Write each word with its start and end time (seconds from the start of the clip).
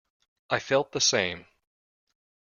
I 0.49 0.57
felt 0.57 0.93
the 0.93 0.99
same. 0.99 1.45